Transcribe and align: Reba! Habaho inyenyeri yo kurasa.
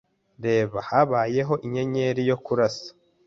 Reba! 0.43 0.77
Habaho 0.89 1.53
inyenyeri 1.65 2.21
yo 2.29 2.37
kurasa. 2.45 2.89